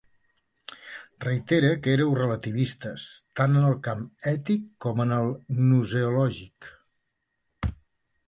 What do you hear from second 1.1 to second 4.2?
Reitere que éreu relativistes tant en el camp